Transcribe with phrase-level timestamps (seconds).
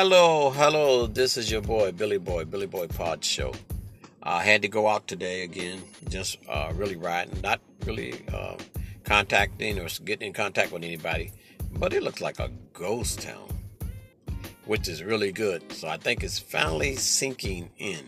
[0.00, 1.08] Hello, hello.
[1.08, 3.52] This is your boy Billy Boy, Billy Boy Pod Show.
[4.22, 8.54] I had to go out today again, just uh, really riding, not really uh,
[9.02, 11.32] contacting or getting in contact with anybody,
[11.72, 13.48] but it looks like a ghost town,
[14.66, 15.72] which is really good.
[15.72, 18.04] So I think it's finally sinking in.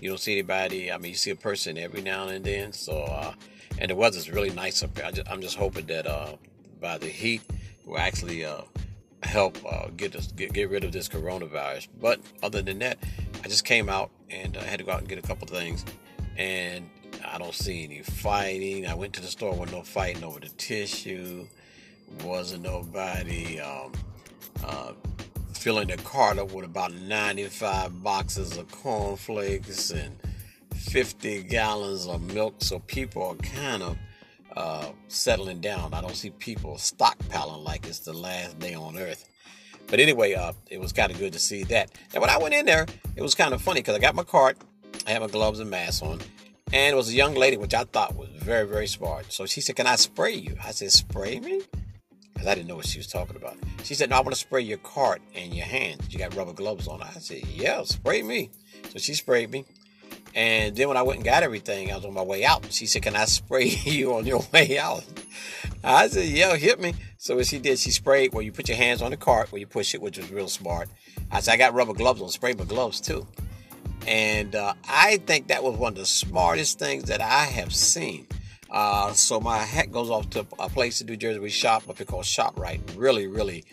[0.00, 0.92] You don't see anybody.
[0.92, 2.72] I mean, you see a person every now and then.
[2.72, 3.34] So, uh,
[3.80, 5.10] and the weather's really nice up here.
[5.28, 6.36] I am just, hoping that uh,
[6.80, 7.42] by the heat,
[7.84, 8.60] we'll actually uh,
[9.22, 11.88] help uh, get us get, get rid of this coronavirus.
[12.00, 12.98] But other than that,
[13.44, 15.84] I just came out and I had to go out and get a couple things,
[16.36, 16.88] and
[17.26, 18.86] I don't see any fighting.
[18.86, 21.46] I went to the store with no fighting over the tissue.
[22.24, 23.92] Wasn't nobody um,
[24.64, 24.92] uh,
[25.52, 30.16] filling their cart up with about 95 boxes of cornflakes and
[30.74, 32.54] 50 gallons of milk.
[32.58, 33.98] So people are kind of
[34.58, 35.94] uh, settling down.
[35.94, 39.24] I don't see people stockpiling like it's the last day on earth.
[39.86, 41.92] But anyway, uh, it was kind of good to see that.
[42.12, 44.24] And when I went in there, it was kind of funny because I got my
[44.24, 44.58] cart,
[45.06, 46.18] I had my gloves and mask on,
[46.72, 49.32] and it was a young lady, which I thought was very, very smart.
[49.32, 50.56] So she said, Can I spray you?
[50.62, 51.62] I said, Spray me?
[52.34, 53.56] Because I didn't know what she was talking about.
[53.84, 56.12] She said, No, I want to spray your cart and your hands.
[56.12, 57.00] You got rubber gloves on.
[57.00, 58.50] I said, Yeah, spray me.
[58.90, 59.66] So she sprayed me.
[60.38, 62.72] And then when I went and got everything, I was on my way out.
[62.72, 65.04] She said, Can I spray you on your way out?
[65.82, 66.94] I said, Yeah, hit me.
[67.16, 69.58] So what she did, she sprayed where you put your hands on the cart, where
[69.58, 70.88] you push it, which was real smart.
[71.32, 73.26] I said, I got rubber gloves on, spray my gloves too.
[74.06, 78.28] And uh, I think that was one of the smartest things that I have seen.
[78.70, 81.98] Uh, so my hat goes off to a place in New Jersey we shop up
[81.98, 82.96] here called ShopRite.
[82.96, 83.64] Really, really.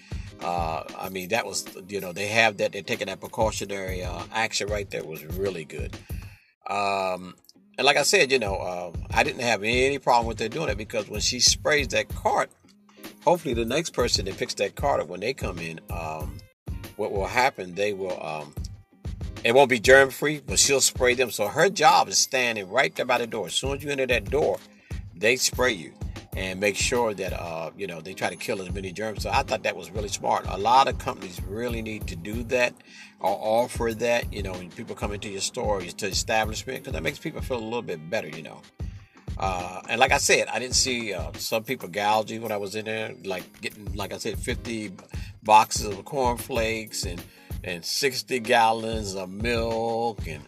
[0.42, 4.24] Uh, I mean, that was, you know, they have that, they're taking that precautionary uh,
[4.34, 5.96] action right there was really good.
[6.68, 7.36] Um,
[7.78, 10.70] and like I said, you know, uh, I didn't have any problem with her doing
[10.70, 12.50] it because when she sprays that cart,
[13.24, 16.38] hopefully the next person that picks that cart up when they come in, um,
[16.96, 17.76] what will happen?
[17.76, 18.54] They will, um,
[19.44, 21.32] it won't be germ free, but she'll spray them.
[21.32, 23.48] So her job is standing right there by the door.
[23.48, 24.58] As soon as you enter that door,
[25.14, 25.94] they spray you
[26.36, 29.24] and make sure that uh, you know they try to kill as many germs.
[29.24, 30.46] So I thought that was really smart.
[30.48, 32.74] A lot of companies really need to do that
[33.20, 34.32] or offer that.
[34.32, 37.58] You know, when people come into your store, to establishment, because that makes people feel
[37.58, 38.28] a little bit better.
[38.28, 38.62] You know.
[39.38, 42.74] Uh, and like I said, I didn't see uh, some people gouging when I was
[42.76, 44.94] in there, like getting, like I said, 50
[45.44, 47.22] boxes of cornflakes and
[47.64, 50.44] and 60 gallons of milk and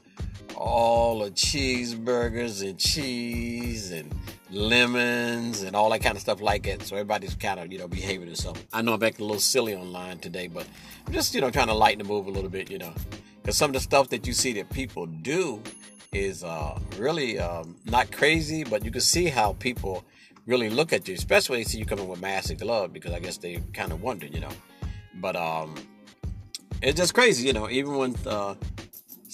[0.58, 4.14] all the cheeseburgers and cheese and
[4.50, 6.82] lemons and all that kind of stuff like that.
[6.84, 8.64] So everybody's kind of, you know, behaving themselves.
[8.74, 10.68] I know I'm acting a little silly online today, but
[11.06, 12.94] I'm just, you know, trying to lighten the move a little bit, you know.
[13.42, 15.62] Because some of the stuff that you see that people do
[16.12, 20.04] is uh, really um, not crazy, but you can see how people
[20.46, 23.14] really look at you, especially when they see you coming with mask and glove, because
[23.14, 24.50] I guess they kind of wonder, you know.
[25.16, 25.76] But um,
[26.82, 28.56] it's just crazy, you know, even when uh,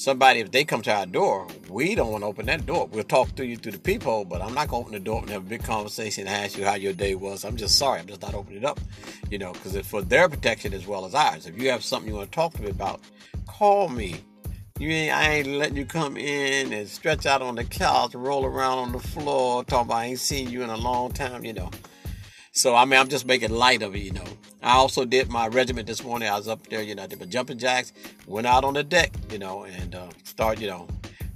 [0.03, 2.87] somebody, if they come to our door, we don't want to open that door.
[2.91, 5.21] We'll talk to you through the peephole, but I'm not going to open the door
[5.21, 7.45] and have a big conversation and ask you how your day was.
[7.45, 8.01] I'm just sorry.
[8.01, 8.81] I'm just not opening it up,
[9.31, 11.47] you know, because it's for their protection as well as ours.
[11.47, 12.99] If you have something you want to talk to me about,
[13.47, 14.17] call me.
[14.77, 18.43] You ain't, I ain't letting you come in and stretch out on the couch, roll
[18.43, 21.53] around on the floor, talk about I ain't seen you in a long time, you
[21.53, 21.71] know.
[22.51, 24.25] So I mean, I'm just making light of it, you know.
[24.63, 26.29] I also did my regiment this morning.
[26.29, 27.91] I was up there, you know, I did my jumping jacks,
[28.25, 30.87] went out on the deck, you know, and uh, start, you know,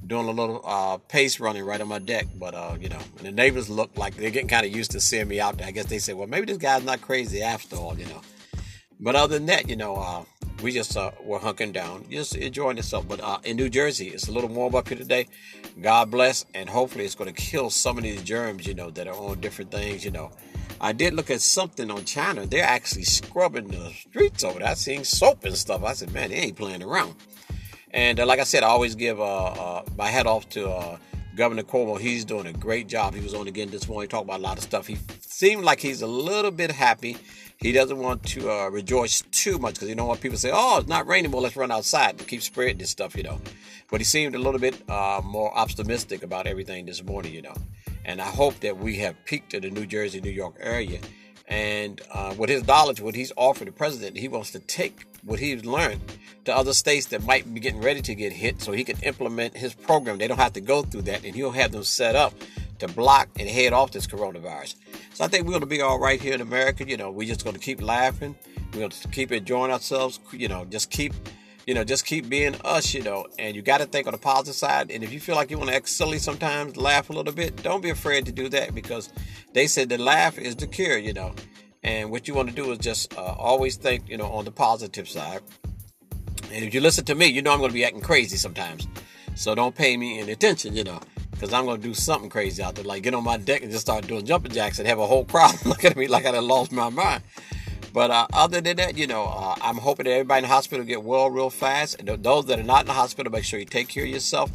[0.08, 2.28] doing a little uh, pace running right on my deck.
[2.40, 5.28] But uh, you know, the neighbors look like they're getting kind of used to seeing
[5.28, 5.68] me out there.
[5.68, 8.22] I guess they said, well, maybe this guy's not crazy after all, you know.
[9.00, 10.24] But other than that, you know, uh,
[10.64, 13.08] we just uh, were hunking down, just enjoying itself.
[13.08, 15.28] But uh, in New Jersey, it's a little warm up here today.
[15.82, 19.08] God bless, and hopefully, it's going to kill some of these germs, you know, that
[19.08, 20.32] are on different things, you know.
[20.80, 22.46] I did look at something on China.
[22.46, 24.70] They're actually scrubbing the streets over there.
[24.70, 25.84] I seen soap and stuff.
[25.84, 27.16] I said, man, they ain't playing around.
[27.92, 30.98] And uh, like I said, I always give uh, uh, my hat off to uh,
[31.36, 32.00] Governor Cuomo.
[32.00, 33.16] He's doing a great job.
[33.16, 34.86] He was on again this morning, talking about a lot of stuff.
[34.86, 37.18] He seemed like he's a little bit happy.
[37.58, 40.78] He doesn't want to uh, rejoice too much because you know what people say, oh,
[40.78, 43.42] it's not raining, well, let's run outside to keep spreading this stuff, you know.
[43.90, 47.56] But he seemed a little bit more optimistic about everything this morning, you know.
[48.08, 51.00] And I hope that we have peaked in the New Jersey, New York area.
[51.48, 55.40] And uh, with his knowledge, what he's offered the president, he wants to take what
[55.40, 56.02] he's learned
[56.46, 59.56] to other states that might be getting ready to get hit so he can implement
[59.56, 60.18] his program.
[60.18, 62.34] They don't have to go through that, and he'll have them set up
[62.80, 64.76] to block and head off this coronavirus.
[65.14, 66.88] So I think we're going to be all right here in America.
[66.88, 68.36] You know, we're just going to keep laughing.
[68.74, 70.20] We're going to keep enjoying ourselves.
[70.32, 71.14] You know, just keep
[71.68, 74.18] you know, just keep being us, you know, and you got to think on the
[74.18, 74.90] positive side.
[74.90, 77.62] And if you feel like you want to act silly sometimes, laugh a little bit,
[77.62, 79.10] don't be afraid to do that because
[79.54, 81.36] they said the laugh is the cure, you know.
[81.84, 84.52] And what you want to do is just uh, always think, you know, on the
[84.52, 85.42] positive side.
[86.54, 88.88] And if you listen to me, you know I'm going to be acting crazy sometimes.
[89.36, 92.64] So don't pay me any attention, you know, because I'm going to do something crazy
[92.64, 95.00] out there, like get on my deck and just start doing jumping jacks and have
[95.00, 97.24] a whole crowd looking at me like I lost my mind.
[97.98, 100.86] But uh, other than that, you know, uh, I'm hoping that everybody in the hospital
[100.86, 101.96] get well real fast.
[101.98, 104.52] And those that are not in the hospital, make sure you take care of yourself.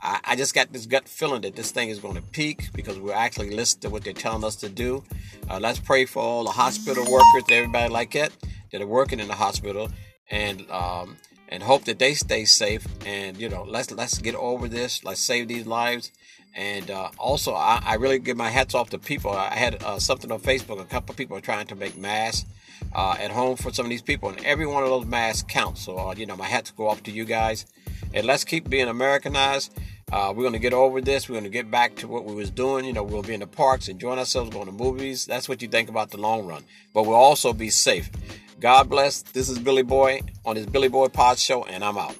[0.00, 3.00] I, I just got this gut feeling that this thing is going to peak because
[3.00, 5.02] we're actually listening to what they're telling us to do.
[5.50, 8.30] Uh, let's pray for all the hospital workers, everybody like that,
[8.70, 9.90] that are working in the hospital,
[10.30, 11.16] and um,
[11.48, 12.86] and hope that they stay safe.
[13.04, 15.02] And you know, let's let's get over this.
[15.02, 16.12] Let's save these lives.
[16.56, 19.32] And uh, also, I, I, really give my hats off to people.
[19.32, 20.80] I had uh, something on Facebook.
[20.80, 22.48] A couple of people are trying to make masks
[22.94, 25.82] uh, at home for some of these people, and every one of those masks counts.
[25.82, 27.66] So, uh, you know, my hats go off to you guys.
[28.12, 29.76] And let's keep being Americanized.
[30.12, 31.28] Uh, we're going to get over this.
[31.28, 32.84] We're going to get back to what we was doing.
[32.84, 35.26] You know, we'll be in the parks, enjoying ourselves, going to movies.
[35.26, 36.62] That's what you think about the long run.
[36.92, 38.10] But we'll also be safe.
[38.60, 39.22] God bless.
[39.22, 42.16] This is Billy Boy on his Billy Boy Pod Show, and I'm out.